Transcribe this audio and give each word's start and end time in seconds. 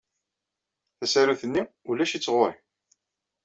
Tasarut-nni 0.97 1.61
ulac-itt 1.89 2.31
ɣer-i. 2.35 2.55